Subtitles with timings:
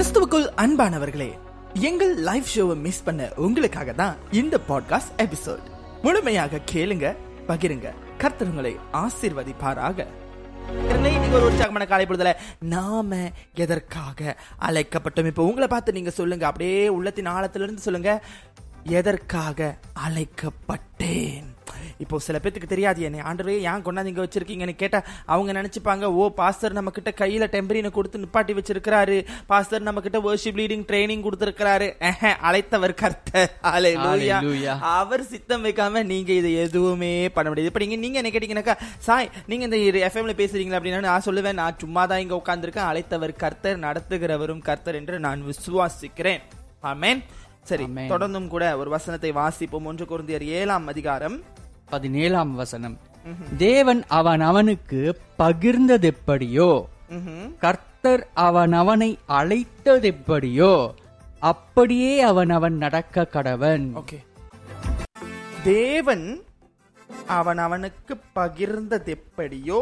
[0.00, 1.38] கிறிஸ்துவுக்குள் அன்பானவர்களே
[1.74, 5.58] எங்கள் லைவ் ஷோவை மிஸ் பண்ண உங்களுக்காக தான் இந்த பாட்காஸ்ட் எபிசோட்
[6.02, 7.16] முழுமையாக கேளுங்க
[7.48, 7.90] பகிருங்க.
[8.18, 10.06] கர்த்தருங்களை ஆசிர்வதிப்பாராக.
[10.88, 15.26] இன்னைக்கு ஒரு உற்சாகமான காலை பொழுதுல நாம எதற்காக அழைக்கப்பட்டோம்?
[15.26, 18.24] இப்ப உங்களை பார்த்து நீங்க சொல்லுங்க அப்படியே உள்ளத்தின் ஆழத்திலிருந்து சொல்லுங்க
[18.84, 19.78] எதற்காக
[20.08, 21.44] அழைக்கப்பட்டேன்?
[22.04, 25.00] இப்போ சில பேத்துக்கு தெரியாது என்னை ஆண்டரே ஏன் கொண்டாந்து இங்க வச்சிருக்கீங்கன்னு கேட்டா
[25.32, 29.16] அவங்க நினைச்சுப்பாங்க ஓ பாஸ்டர் நம்ம கிட்ட கையில டெம்பரினை கொடுத்து நிப்பாட்டி வச்சிருக்கிறாரு.
[29.50, 31.88] பாஸ்டர் நம்ம கிட்ட வர்ஷிப் லீடிங் ட்ரைனிங் கொடுத்திருக்கிறாரு
[32.48, 33.50] அழைத்தவர் கர்த்தர்.
[33.70, 34.76] Hallelujah.
[34.98, 37.70] அவர் சித்தம் வைக்காம நீங்க இது எதுவுமே பண்ண முடியாது.
[37.72, 38.76] இப்ப நீங்க நீங்க என்ன கேட்டீங்கன்னாக்கா
[39.08, 42.88] சாய் நீங்க இந்த எஃப்எம்ல பேசுறீங்களா அப்படின்னா நான் சொல்லுவேன் நான் சும்மா தான் இங்க உட்கார்ந்திருக்கேன்.
[42.90, 46.42] அழைத்தவர் கர்த்தர் நடத்துகிறவரும் கர்த்தர் என்று நான் விசுவாசிக்கிறேன்.
[46.92, 47.22] ஆமென்
[47.70, 47.84] சரி.
[48.12, 49.88] தொடர்ந்தும் கூட ஒரு வசனத்தை வாசிப்போம்.
[49.90, 51.38] ஒன்று குருந்தியர் ஏழாம் அதிகாரம்.
[51.90, 52.96] பதினேழாம் வசனம்.
[53.56, 55.00] தேவன் அவன் அவனுக்கு
[55.38, 56.70] பகிர்ந்ததெப்படியோ?
[57.10, 60.72] எப்படியோ கர்த்தர் அவன் அவனை அழைத்ததெப்படியோ?
[61.50, 63.84] அப்படியே அவன் அவன் நடக்க கடவன்.
[64.00, 64.18] ஓகே
[65.64, 66.26] தேவன்
[67.38, 69.80] அவன் அவனுக்கு பகிர்ந்ததெப்படியோ?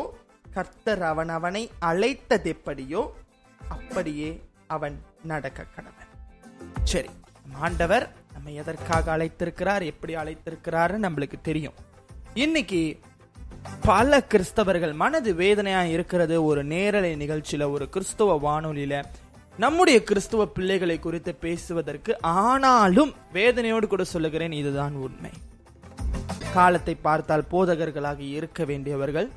[0.56, 3.02] கர்த்தர் அவன் அவனை அழைத்ததெப்படியோ?
[3.68, 4.30] அப்படியே
[4.66, 6.10] அவன் நடக்க கடவன்.
[6.82, 7.10] சரி
[7.52, 11.78] மாண்டவர் நம்ம எதற்காக அழைத்திருக்கிறார் எப்படி அழைத்திருக்கிறாரு நம்மளுக்கு தெரியும்.
[12.34, 12.98] இன்னைக்கு
[13.84, 16.44] பல கிறிஸ்தவர்கள் மனது வேதனையா இருக்கிறது.
[16.44, 19.04] ஒரு நேரலை நிகழ்ச்சியில ஒரு கிறிஸ்துவ வானொலியில
[19.58, 25.30] நம்முடைய கிறிஸ்துவ பிள்ளைகளை குறித்து பேசுவதற்கு ஆனாலும் வேதனையோடு கூட சொல்லுகிறேன் இதுதான் உண்மை.
[26.52, 29.30] காலத்தை பார்த்தால் போதகர்களாக இருக்க வேண்டியவர்கள்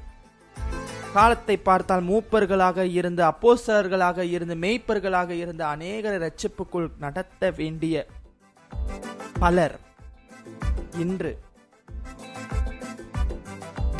[1.14, 8.08] காலத்தை பார்த்தால் மூப்பர்களாக இருந்து அப்போசர்களாக இருந்து மேய்ப்பர்களாக இருந்து அநேக ரட்சிப்புக்குள் நடத்த வேண்டிய
[9.40, 9.80] பலர்
[10.98, 11.40] இன்று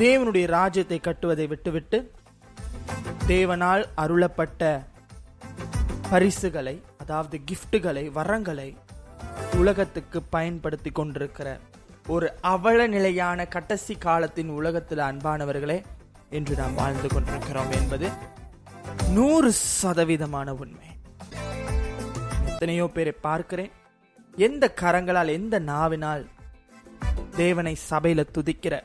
[0.02, 2.12] தேவனுடைய ராஜ்யத்தை கட்டுவதை விட்டுவிட்டு
[3.28, 4.84] தேவனால் அருளப்பட்ட
[6.10, 8.76] பரிசுகளை அதாவது கிஃப்ட்டுகளை வரங்களை
[9.56, 11.60] உலகத்துக்கு பயன்படுத்தி கொண்டிருக்கிற
[12.08, 15.84] ஒரு அவல நிலையான கடைசி காலத்தின் உலகத்தில் அன்பானவர்களே
[16.30, 18.10] என்று நாம் வாழ்ந்து கொண்டிருக்கிறோம் என்பது
[19.10, 20.88] நூறு சதவீதமான உண்மை.
[22.46, 23.72] எத்தனையோ பேரை பார்க்கிறேன்.
[24.38, 26.24] எந்த கரங்களால் எந்த நாவினால்
[27.36, 28.76] தேவனை சபையில துதிக்கிற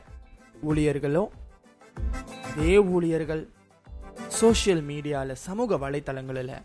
[0.63, 1.27] ஊழியர்களோ?
[2.51, 3.49] அதே ஊழியர்கள்
[4.27, 6.61] சோஷியல் மீடியால சமூக வலைத்தளங்களில்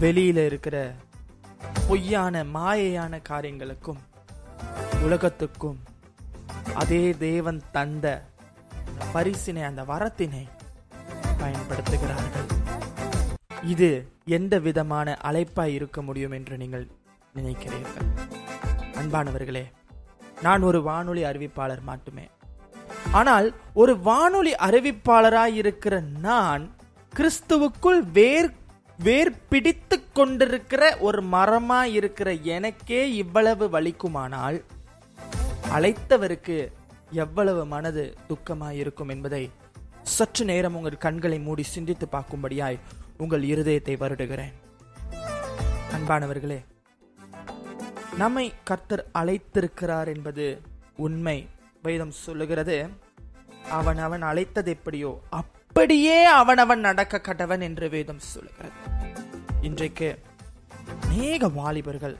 [0.00, 0.94] வெளியில இருக்கிற
[1.88, 3.98] பொய்யான மாயையான காரியங்களுக்கும்
[5.02, 5.78] உலகத்துக்கும்
[6.74, 8.24] அதே தேவன் தந்த
[9.14, 10.48] பரிசினை அந்த வரத்தினை
[11.38, 12.46] பயன்படுத்துகிறார்கள்.
[13.62, 16.86] இது எந்த விதமான அழைப்பாய் இருக்க முடியும் என்று நீங்கள்
[17.34, 18.08] நினைக்கிறீர்கள்?
[18.94, 19.64] அன்பானவர்களே
[20.42, 22.28] நான் ஒரு வானொலி அறிவிப்பாளர் மட்டுமே.
[23.12, 26.70] ஆனால் ஒரு வானொலி அறிவிப்பாளராய் இருக்கிற நான்
[27.16, 28.50] கிறிஸ்துவுக்குள் வேர்
[28.98, 34.64] வேர் பிடித்து கொண்டிருக்கிற ஒரு மரமா இருக்கிற எனக்கே இவ்வளவு வலிக்குமானால்
[35.70, 36.72] அழைத்தவருக்கு
[37.10, 39.50] எவ்வளவு மனது துக்கமாய் இருக்கும் என்பதை
[40.02, 42.78] சற்று நேரம் உங்கள் கண்களை மூடி சிந்தித்து பார்க்கும்படியாய்
[43.16, 44.54] உங்கள் இருதயத்தை வருடுகிறேன்.
[45.94, 46.64] அன்பானவர்களே
[48.18, 50.44] நம்மை கர்த்தர் அழைத்திருக்கிறார் என்பது
[50.96, 51.48] உண்மை.
[51.82, 52.76] வேதம் சொல்லுகிறது
[53.70, 58.78] அவன் அவன் அழைத்தது எப்படியோ அப்படியே அவனவன் நடக்க கடவன் என்று வேதம் சொல்லுகிறது.
[59.60, 60.08] இன்றைக்கு
[61.02, 62.16] அநேக வாலிபர்கள்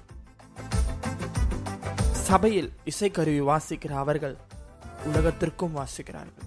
[2.29, 4.37] சபையில் இசைக்கருவி வாசிக்கிற அவர்கள்
[5.05, 6.47] உலகத்திற்கும் வாசிக்கிறார்கள்.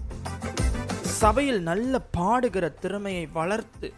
[1.20, 3.88] சபையில் நல்ல பாடுகிற திறமையை வளர்த்து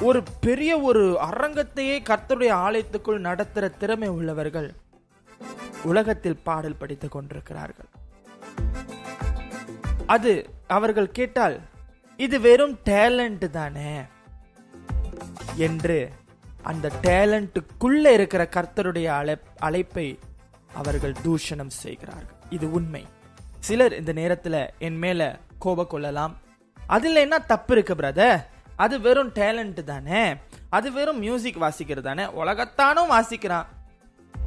[0.00, 4.74] ஒரு பெரிய ஒரு அரங்கத்தையே கர்த்தருடைய ஆலயத்துக்குள் நடத்துகிற திறமை உள்ளவர்கள்
[5.82, 7.86] உலகத்தில் பாடல் படித்துக் கொண்டிருக்கிறார்கள்.
[10.06, 11.60] அது அவர்கள் கேட்டால்
[12.16, 14.02] இது வெறும் டேலண்ட் தானே
[15.56, 16.12] என்று
[16.62, 20.18] அந்த டேலண்ட்டுக்குள்ள இருக்கிற கர்த்தருடைய அழை அழைப்பை
[20.74, 22.36] அவர்கள் தூஷணம் செய்கிறார்கள்.
[22.50, 23.06] இது உண்மை.
[23.58, 26.36] சிலர் இந்த நேரத்தில் என் மேல கோப கொள்ளலாம்.
[26.86, 30.34] அதில் என்ன தப்பு இருக்கு பிரதர் அது வெறும் டேலண்ட் தானே?
[30.68, 32.24] அது வெறும் மியூசிக் வாசிக்கிறது தானே?
[32.24, 33.66] உலகத்தானும் வாசிக்கிறான்.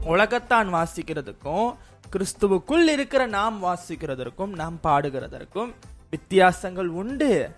[0.06, 1.76] உலகத்தான் வாசிக்கிறதுக்கும்
[2.12, 5.74] கிறிஸ்துவுக்குள் இருக்கிற நாம் வாசிக்கிறதற்கும் நாம் பாடுகிறதற்கும்
[6.10, 7.50] வித்தியாசங்கள் உண்டு.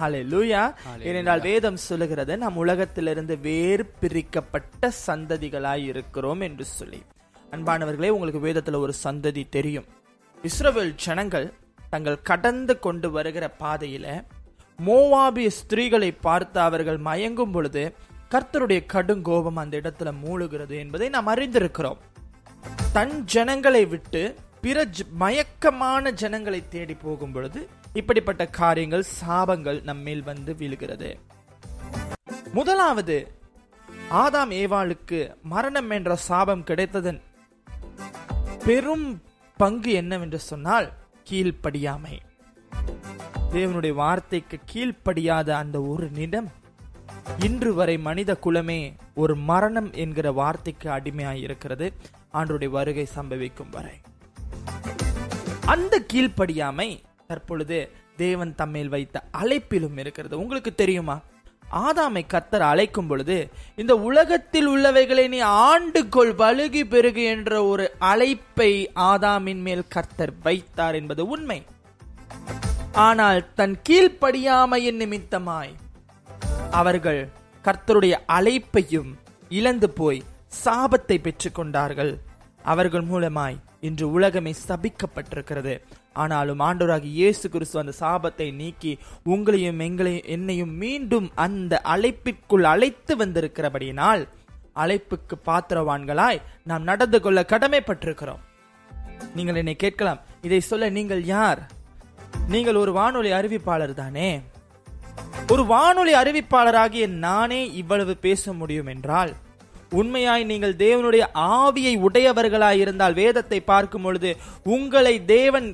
[0.00, 7.02] ஹalleluya ஏனென்றால் வேதம் சொல்லுகிறது நாம் உலகத்திலிருந்து வேறு பிரிக்கப்பட்ட சந்ததிகளாய் இருக்கிறோம் என்று சொல்லி.
[7.50, 9.84] அன்பானவர்களே உங்களுக்கு வேதத்துல ஒரு சந்ததி தெரியும்.
[10.42, 11.52] இஸ்ரவேல் ஜனங்கள்
[11.90, 14.24] தங்கள் கடந்து கொண்டு வருகிற பாதையில
[14.86, 17.94] மோவாபிய ஸ்திரீகளை பார்த்து அவர்கள் மயங்கும் பொழுது
[18.30, 21.96] கர்த்தருடைய கடுங்கோபம் அந்த இடத்துல மூழுகிறது என்பதை நாம் அறிந்திருக்கிறோம்.
[22.92, 30.54] தன் ஜனங்களை விட்டு பிற ஜ- மயக்கமான ஜனங்களை தேடி போகும் பொழுது இப்படிப்பட்ட காரியங்கள் சாபங்கள் நம்மேல் வந்து
[30.54, 31.18] விழுகிறது.
[32.52, 33.30] முதலாவது
[34.10, 37.20] ஆதாம் ஏவாளுக்கு மரணம் என்ற சாபம் கிடைத்ததன்
[38.64, 39.22] பெரும்
[39.56, 40.92] பங்கு என்னவென்று சொன்னால்
[41.30, 42.18] கீழ்ப்படியாமை.
[43.52, 46.50] தேவனுடைய வார்த்தைக்கு கீழ்ப்படியாத அந்த ஒரு நிடம்
[47.38, 51.92] இன்று வரை மனித குலமே ஒரு மரணம் என்கிற வார்த்தைக்கு அடிமையாய் இருக்கிறது.
[52.34, 53.92] ஆண்டுடைய வருகை சம்பவிக்கும் வரை.
[55.66, 60.38] அந்த கீழ்ப்படியாமை தற்பொழுது தேவன் தம்மேல் வைத்த அழைப்பிலும் இருக்கிறது.
[60.38, 61.20] உங்களுக்கு தெரியுமா?
[61.72, 68.90] ஆதாமை கத்தர் அழைக்கும் பொழுது இந்த உலகத்தில் உள்ளவைகளை நீ ஆண்டு கொள் பழுகி பெருகு என்ற ஒரு அழைப்பை
[68.94, 71.62] ஆதாமின் மேல் கர்த்தர் வைத்தார் என்பது உண்மை.
[73.02, 75.72] ஆனால் தன் கீழ்ப்படியாமையின் நிமித்தமாய்
[76.80, 77.20] அவர்கள்
[77.64, 79.10] கர்த்தருடைய அழைப்பையும்
[79.48, 80.20] இழந்து போய்
[80.64, 82.12] சாபத்தை பெற்றுக்கொண்டார்கள்
[82.72, 83.58] அவர்கள் மூலமாய்
[83.88, 85.74] இன்று உலகமே சபிக்கப்பட்டிருக்கிறது.
[86.12, 88.92] ஆனாலும் ஆண்டவராகி இயேசு கிறிஸ்து அந்த சாபத்தை நீக்கி
[89.34, 94.24] உங்களையும் எங்களையும் என்னையும் மீண்டும் அந்த அழைப்பிற்குள் அழைத்து வந்திருக்கிறபடியினால்
[94.82, 98.42] அழைப்புக்கு பாத்திரவான்களாய் நாம் நடந்து கொள்ள கடமைப்பட்டிருக்கிறோம்.
[99.34, 101.62] நீங்கள் என்னை கேட்கலாம் இதை சொல்ல நீங்கள் யார்?
[102.48, 104.40] நீங்கள் ஒரு வானொலி அறிவிப்பாளர் தானே?
[105.52, 109.32] ஒரு வானொலி அறிவிப்பாளராகிய நானே இவ்வளவு பேச முடியும் என்றால்
[109.92, 115.68] உண்மையாய் நீங்கள் தேவனுடைய ஆவியை உடையவர்களாய் இருந்தால் வேதத்தை பார்க்கும் பொழுது உங்களை தேவன்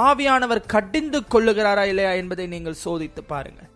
[0.00, 3.68] ஆவியானவர் கடிந்து கொள்ளுகிறாரா இல்லையா என்பதை நீங்கள் சோதித்து பாருங்கள்.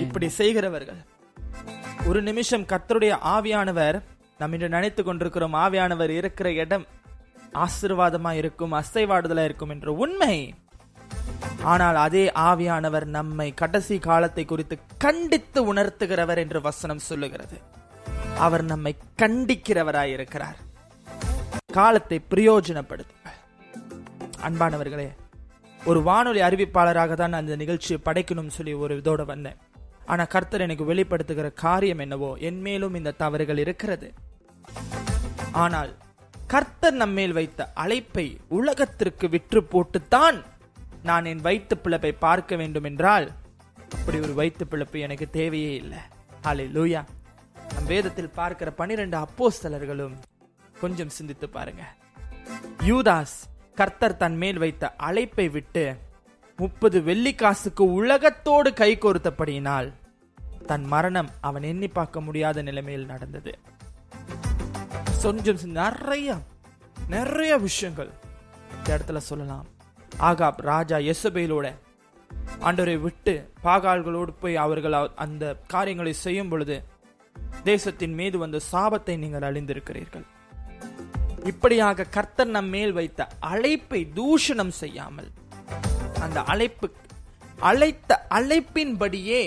[0.00, 1.00] இப்படி செய்கிறவர்கள்
[2.06, 3.96] ஒரு நிமிஷம் கர்த்தருடைய ஆவியானவர்
[4.38, 6.84] நாம் இன்று நினைத்துக் கொண்டிருக்கிறோம் ஆவியானவர் இருக்கிற இடம்
[7.64, 10.54] ஆசீர்வாதமா இருக்கும் அசைவாடுதலா இருக்கும் என்ற உண்மை.
[11.62, 17.58] ஆனால் அதே ஆவியானவர் நம்மை கடைசி காலத்தை குறித்து கண்டித்து உணர்த்துகிறவர் என்று வசனம் சொல்லுகிறது.
[18.46, 20.58] அவர் நம்மை கண்டிக்கிறவராய் இருக்கிறார்.
[21.72, 23.38] காலத்தை பிரயோஜனப்படுத்துங்கள்.
[24.48, 25.08] அன்பானவர்களே
[25.80, 29.58] ஒரு வானொலி அறிவிப்பாளராக தான் அந்த நிகழ்ச்சியை படைக்கணும்னு சொல்லி ஒரு இதோட வந்தேன்.
[30.06, 34.14] ஆனா கர்த்தர் எனக்கு வெளிப்படுத்துகிற காரியம் என்னவோ என் மேலும் இந்த தவறுகள் இருக்கிறது.
[35.52, 35.96] ஆனால்
[36.52, 40.38] கர்த்தர் நம்மேல் வைத்த அழைப்பை உலகத்திற்கு விற்று போட்டுத்தான்
[41.02, 43.26] நான் என் வயிற்று பிழப்பை பார்க்க வேண்டும் என்றால்
[43.96, 45.98] அப்படி ஒரு வயிற்று பிழப்பு எனக்கு தேவையே இல்லை.
[46.42, 47.02] ஹாலே லூயா
[47.74, 50.16] நம் வேதத்தில் பார்க்கிற பனிரெண்டு அப்போஸ்தலர்களும்
[50.80, 51.82] கொஞ்சம் சிந்தித்து பாருங்க.
[52.86, 53.36] யூதாஸ்
[53.74, 55.96] கர்த்தர் தன் மேல் வைத்த அழைப்பை விட்டு
[56.56, 59.90] முப்பது வெள்ளிக்காசுக்கு உலகத்தோடு கை கோர்த்தபடியினால்
[60.66, 63.52] தன் மரணம் அவன் எண்ணி பார்க்க முடியாத நிலைமையில் நடந்தது.
[65.22, 66.28] கொஞ்சம் சி- நிறைய
[67.08, 68.10] நிறைய விஷயங்கள்
[68.74, 69.66] இந்த இடத்துல சொல்லலாம்.
[70.20, 71.66] ஆகாப் ராஜா எசபேலோட
[72.60, 73.32] ஆண்டவரை விட்டு
[73.64, 76.76] பாகால்களோடு போய் அவர்கள் அந்த காரியங்களை செய்யும் பொழுது
[77.64, 80.26] தேசத்தின் மீது வந்த சாபத்தை நீங்கள் அழிந்திருக்கிறீர்கள்
[81.44, 85.30] இப்படியாக கர்த்தர் நம் மேல் வைத்த அழைப்பை தூஷணம் செய்யாமல்
[86.20, 86.88] அந்த அழைப்பு
[87.60, 89.42] அழைத்த அழைப்பின்படியே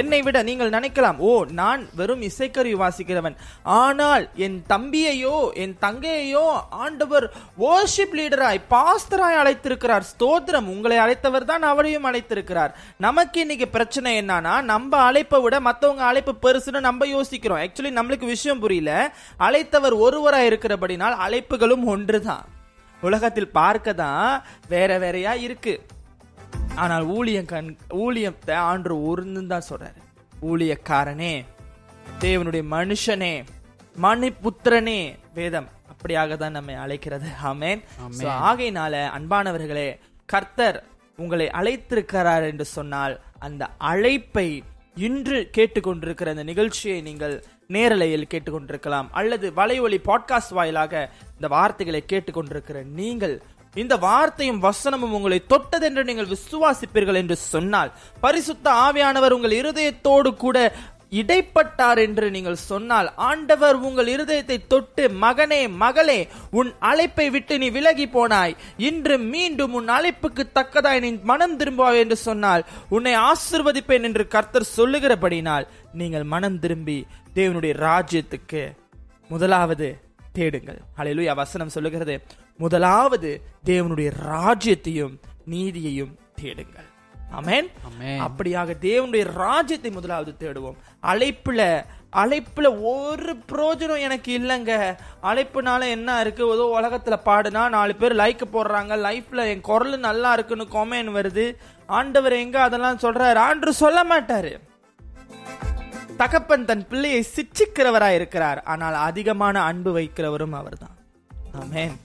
[0.00, 1.30] என்னை விட நீங்கள் நினைக்கலாம் ஓ
[1.60, 3.36] நான் வெறும் இசைக்கருவி வாசிக்கிறவன்.
[3.80, 6.44] ஆனால் என் தம்பியையோ என் தங்கையையோ
[6.84, 7.26] ஆண்டவர்
[7.70, 10.06] ஓர்ஷிப் லீடராய் பாஸ்தராய் அழைத்திருக்கிறார்.
[10.12, 12.74] ஸ்தோத்திரம் உங்களை அழைத்தவர் தான் அவரையும் அழைத்திருக்கிறார்.
[13.06, 17.62] நமக்கு இன்னைக்கு பிரச்சனை என்னன்னா நம்ம அழைப்பை விட மற்றவங்க அழைப்பு பெருசுன்னு நம்ம யோசிக்கிறோம்.
[17.64, 18.92] ஆக்சுவலி நம்மளுக்கு விஷயம் புரியல.
[19.48, 22.44] அழைத்தவர் ஒருவராய் இருக்கிறபடினால் அழைப்புகளும் ஒன்றுதான்.
[23.02, 24.26] உலகத்தில் பார்க்க தான்
[24.68, 25.74] வேற வேறையா இருக்கு.
[26.76, 30.00] ஆனால் ஊழியம் கண் ஊழியத்தை ஆண்டு ஒருன்னு தான் சொல்றாரு.
[30.42, 31.44] ஊழியக்காரனே
[32.20, 33.44] தேவனுடைய மனுஷனே
[34.02, 37.28] மணிபுத்திரனே வேதம் அப்படியாக தான் நம்மை அழைக்கிறது.
[37.42, 37.82] ஆமென்.
[38.10, 40.84] So, ஆகையினால அன்பானவர்களே கர்த்தர்
[41.16, 44.62] உங்களை அழைத்திருக்கிறார் என்று சொன்னால் அந்த அழைப்பை
[44.94, 49.06] இன்று கேட்டுக்கொண்டிருக்கிற அந்த நிகழ்ச்சியை நீங்கள் நேரலையில் கேட்டுக்கொண்டிருக்கலாம்.
[49.10, 53.42] அல்லது வலையொலி பாட்காஸ்ட் வாயிலாக இந்த வார்த்தைகளை கேட்டுக்கொண்டிருக்கிற நீங்கள்
[53.74, 60.74] இந்த வார்த்தையும் வசனமும் உங்களை தொட்டதென்று நீங்கள் விசுவாசிப்பீர்கள் என்று சொன்னால் பரிசுத்த ஆவியானவர் உங்கள் இருதயத்தோடு கூட
[61.10, 68.06] இடைப்பட்டார் என்று நீங்கள் சொன்னால் ஆண்டவர் உங்கள் இருதயத்தை தொட்டு மகனே மகளே உன் அழைப்பை விட்டு நீ விலகி
[68.06, 68.56] போனாய்.
[68.76, 75.66] இன்று மீண்டும் உன் அழைப்புக்கு தக்கதாய் நீ மனம் திரும்புவாய் என்று சொன்னால் உன்னை ஆசிர்வதிப்பேன் என்று கர்த்தர் சொல்லுகிறபடினால்
[75.92, 78.72] நீங்கள் மனம் திரும்பி தேவனுடைய ராஜ்யத்துக்கு
[79.28, 80.01] முதலாவது
[80.32, 80.78] தேடுங்கள்.
[80.98, 81.34] ஹalleluya.
[81.34, 82.22] வசனம் சொல்லுகிறது
[82.56, 85.18] முதலாவது தேவனுடைய ராஜ்யத்தையும்
[85.50, 86.90] நீதியையும் தேடுங்கள்.
[87.30, 87.70] ஆமென்.
[88.02, 90.74] அப்படியாக தேவனுடைய ராஜ்யத்தை முதலாவது தேடுவோம்.
[91.02, 94.96] அழைப்புல அழைப்புல ஒரு பிரயோஜனம் எனக்கு இல்லைங்க.
[95.22, 96.46] அழைப்புனால என்ன இருக்கு?
[96.46, 98.96] ஏதோ உலகத்துல பாடுனா நாலு பேர் லைக் போடுறாங்க.
[98.96, 101.56] லைஃப்ல என் குரல் நல்லா இருக்குன்னு கொமேன் வருது.
[101.86, 103.34] ஆண்டவர் எங்க அதெல்லாம் சொல்றாரு?
[103.34, 104.58] ஆண்டு சொல்ல மாட்டாரு.
[106.22, 108.62] தகப்பன் தன் பிள்ளையை சிச்சிக்கிறவராய் இருக்கிறார்.
[108.62, 110.96] ஆனால் அதிகமான அன்பு வைக்கிறவரும் அவர்தான்.
[111.52, 112.00] ஆமென்.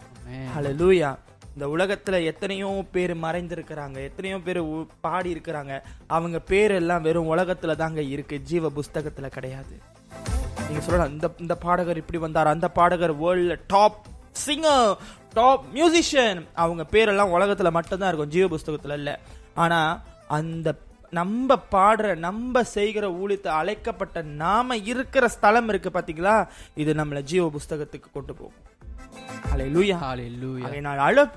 [0.57, 1.17] ஹalleluya.
[1.53, 4.03] இந்த உலகத்துல எத்தனையோ பேர் மறைந்திருக்கிறாங்க.
[4.03, 4.61] எத்தனையோ பேர்
[5.01, 8.39] பாடி இருக்கிறாங்க அவங்க பேர் எல்லாம் வெறும் உலகத்துல தாங்க இருக்கு.
[8.39, 9.81] ஜீவ புஸ்தகத்துல கிடையாது.
[10.67, 12.47] நீங்க சொல்லலாம் இந்த இந்த பாடகர் இப்படி வந்தார்?
[12.47, 14.05] அந்த பாடகர் வேர்ல்ட்ல டாப்
[14.45, 14.95] சிங்கர்
[15.33, 18.29] டாப் மியூசிஷியன் அவங்க பேரெல்லாம் உலகத்துல மட்டும்தான் இருக்கும்.
[18.29, 19.19] ஜீவ புஸ்தகத்துல இல்ல.
[19.53, 20.75] ஆனா அந்த
[21.11, 26.47] நம்ம பாடுற நம்ம செய்கிற ஊழியத்தை அழைக்கப்பட்ட நாம இருக்கிற ஸ்தலம் இருக்கு பாத்தீங்களா?
[26.75, 28.65] இது நம்மள ஜீவ புஸ்தகத்துக்கு கொண்டு போகும்.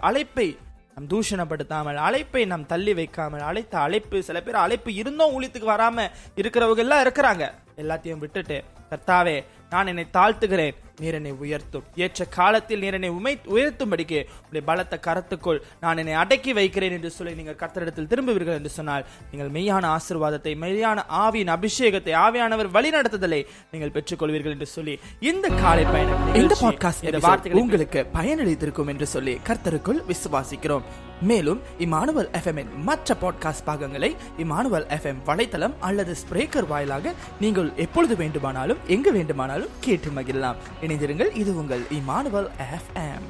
[0.01, 0.59] அழைப்பை
[0.95, 6.77] நம் தூஷணப்படுத்தாமல் அழைப்பை நாம் தள்ளி வைக்காமல் அழைத்த அழைப்பு சில பேர் அழைப்பு இருந்தும் ஊழியத்துக்கு வராம இருக்கிறவங்க
[6.77, 7.51] எல்லாம் இருக்கிறாங்க.
[7.77, 10.75] எல்லாத்தையும் விட்டுட்டு கர்த்தாவே நான் என்னை தாழ்த்துகிறேன்.
[11.01, 11.85] நீர் என்னை உயர்த்தும்.
[12.05, 17.35] ஏற்ற காலத்தில் நீர் என்னை உமை உயர்த்தும்படிக்கு உடைய பலத்த கரத்துக்குள் நான் என்னை அடக்கி வைக்கிறேன் என்று சொல்லி
[17.35, 23.41] நீங்கள் கர்த்தரிடத்தில் திரும்புவீர்கள் என்று சொன்னால் நீங்கள் மெய்யான ஆசீர்வாதத்தை மெய்யான ஆவியின் அபிஷேகத்தை ஆவியானவர் வழிநடத்துதலை
[23.71, 30.03] நீங்கள் பெற்றுக்கொள்வீர்கள் என்று சொல்லி இந்த காலை பயணம் இந்த பாட்காஸ்ட் வார்த்தைகளை உங்களுக்கு பயனளித்திருக்கும் என்று சொல்லி கர்த்தருக்குள்
[30.09, 30.85] விசுவாசிக்கிறோம்.
[31.23, 38.79] மேலும் இமானுவல் எஃப்எம் மற்ற பாட்காஸ்ட் பாகங்களை இமானுவல் எஃப்எம் வலைத்தளம் அல்லது ஸ்பிரேக்கர் வாயிலாக நீங்கள் எப்பொழுது வேண்டுமானாலும்
[38.87, 40.61] எங்கு வேண்டுமானாலும் கேட்டு மகிழலாம்.
[40.90, 43.28] இணைந்திருங்கள் இது உங்கள் Immanuel FM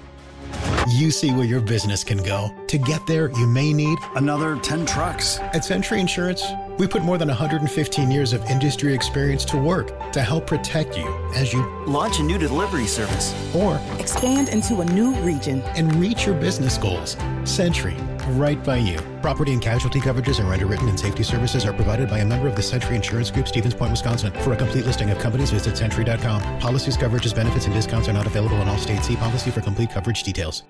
[0.95, 2.39] You see where your business can go.
[2.67, 5.27] To get there, you may need Another 10 trucks.
[5.57, 6.41] At Century Insurance,
[6.79, 11.07] we put more than 115 years of industry experience to work to help protect you
[11.35, 13.27] as you Launch a new delivery service.
[13.55, 15.57] or expand into a new region.
[15.75, 17.13] and reach your business goals.
[17.57, 17.97] Century,
[18.30, 18.98] right by you.
[19.22, 22.56] Property and casualty coverages are underwritten and safety services are provided by a member of
[22.56, 24.32] the Century Insurance Group, Stevens Point, Wisconsin.
[24.42, 26.60] For a complete listing of companies, visit century.com.
[26.60, 29.08] Policies, coverages, benefits, and discounts are not available in all states.
[29.08, 30.62] See policy for complete coverage details.